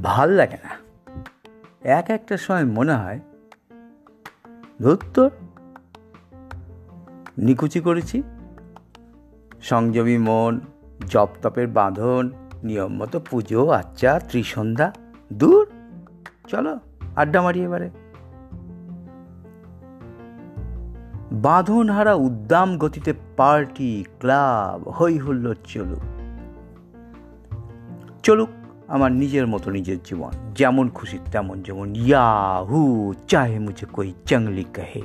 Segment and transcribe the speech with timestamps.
[0.00, 0.70] ভালো লাগে না।
[1.82, 3.20] এক একটা সময় মনে হয়,
[4.82, 5.30] ধুত্তর,
[7.38, 8.22] নিকুচি করেছি।
[9.60, 10.60] সংযমী মন
[11.08, 12.30] জপ তপের বাঁধন,
[12.64, 14.92] নিয়ম মতো পুজো আচ্চা ত্রিসন্ধ্যা,
[15.32, 15.70] দূর,
[16.48, 16.78] চলো,
[17.16, 17.90] আড্ডা মারি এবারে।
[21.32, 26.02] বাঁধন হারা উদ্দাম গতিতে পার্টি, ক্লাব হৈ হুল্লোর চলুক।
[28.22, 28.48] চলুক।
[28.88, 35.02] আমার নিজের মতো নিজের জীবন। যেমন খুশি তেমন যেমন ইয়াহু, চাহে মুঝে কই চাংলি কাহে।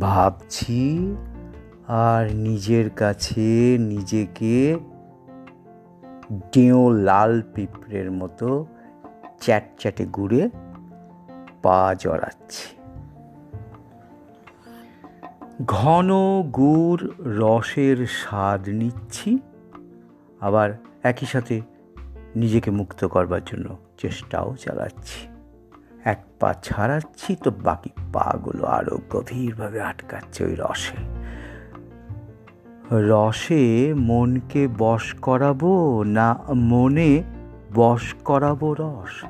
[0.00, 1.16] ভাবছি
[1.88, 4.78] আর নিজের কাছে নিজেকে
[6.52, 8.66] ডেও লাল পিঁপড়ের মতো
[9.40, 10.50] চ্যাট চ্যাটে ঘুরে
[11.62, 12.76] পা জড়াচ্ছি।
[15.66, 16.10] ঘন
[16.42, 19.38] গুড় রসের স্বাদ নিচ্ছি।
[20.40, 20.70] আবার
[21.02, 21.60] একই সাথে
[22.36, 25.28] নিজেকে মুক্ত করবার জন্য চেষ্টাও চালাচ্ছি।
[26.04, 30.96] এক পা ছাড়াচ্ছি তো বাকি পাগুলো আরও গভীরভাবে আটকাচ্ছে ওই রসে।
[32.90, 37.22] রসে মনকে বশ করাবো না মনে
[37.74, 39.24] বশ করাবো রস?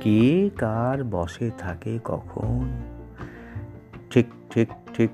[0.00, 2.82] কে কার বসে থাকে কখন?
[4.10, 5.10] ঠিক ঠিক ঠিক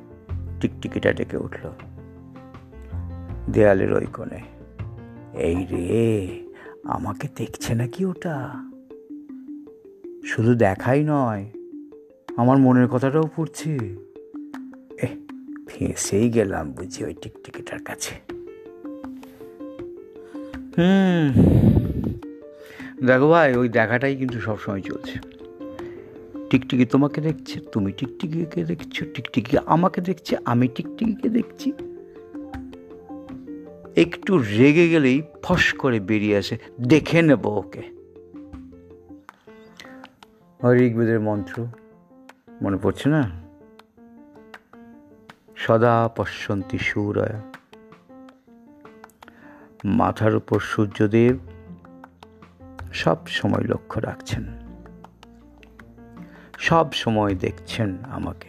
[0.61, 1.71] টিকটিকিটা ডেকে উঠল।
[3.53, 4.60] দেয়ালের ওই কোণে।
[5.35, 6.39] এই রে,
[6.85, 8.65] আমাকে দেখছে নাকি ওটা?
[10.25, 11.45] শুধু দেখাই নয়,
[12.37, 13.79] আমার মনের কথাটাও পড়ছে।
[14.99, 15.07] এ
[15.69, 18.15] ফেঁসেই গেলাম বুঝি ওই টিকটিকিটার কাছে।
[20.79, 21.33] হুম,
[23.07, 25.19] দেখো ভাই, ওই দেখাটাই কিন্তু সবসময় চলছে।
[26.51, 31.73] টিকটিকি তোমাকে দেখছে, তুমি টিকটিকিকে দেখছ, টিকটিকি আমাকে দেখছে, আমি টিকটিকিকে দেখছি।
[34.01, 37.83] একটু রেগে গেলেই ফস করে বেরিয়ে আসে। দেখে নেব ওকে।
[40.73, 41.67] ঋগ্বেদের মন্ত্র
[42.63, 43.31] মনে পড়ছে না?
[45.57, 47.41] সদা পশ্যন্তি সূরয়।
[49.85, 51.37] মাথার উপর সূর্যদেব
[52.93, 54.47] সব সময় লক্ষ্য রাখছেন।
[56.59, 58.49] সব সময় দেখছেন আমাকে।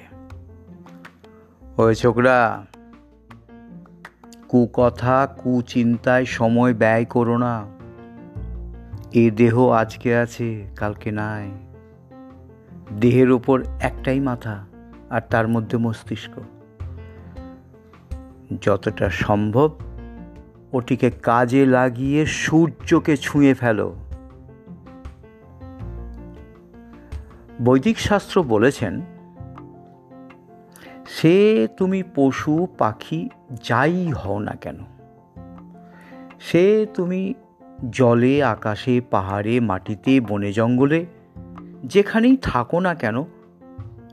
[1.78, 2.66] ওই ছোকরা
[4.52, 7.66] কুকথা, কুচিন্তায় সময় ব্যয় করো না।
[9.14, 11.52] এ দেহ আজকে আছে, কালকে নাই।
[13.00, 14.66] দেহের ওপর একটাই মাথা
[15.10, 16.40] আর তার মধ্যে মস্তিষ্ক।
[18.62, 19.72] যতটা সম্ভব
[20.74, 23.96] ওটিকে কাজে লাগিয়ে সূর্যকে ছুঁয়ে ফেলো।
[27.66, 29.02] বৈদিক শাস্ত্র বলেছেন
[31.12, 33.30] সে তুমি পশু, পাখি
[33.64, 34.78] যাই হও না কেন।
[36.40, 37.34] সে তুমি
[37.90, 41.06] জলে, আকাশে, পাহাড়ে, মাটিতে, বনে, জঙ্গলে,
[41.86, 43.24] যেখানেই থাকো না কেন,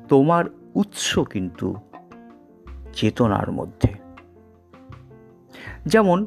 [0.08, 0.44] তোমার
[0.74, 1.74] উৎস কিন্তু
[2.92, 3.94] চেতনার মধ্যে।
[5.86, 6.26] যেমন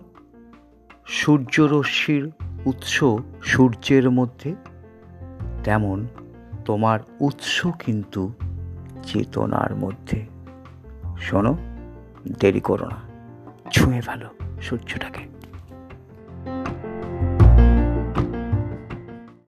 [1.06, 2.32] সূর্যরশ্মির
[2.66, 3.03] উৎস
[3.44, 4.56] সূর্যের মধ্যে,
[5.64, 6.08] তেমন
[6.66, 8.34] তোমার উৎস কিন্তু
[9.03, 10.41] চেতনার মধ্যে।
[11.22, 11.58] শোনো
[12.40, 12.98] দেরি করো না।
[13.72, 14.28] ছুঁয়ে ভালো
[14.62, 15.41] সূর্যটাকে।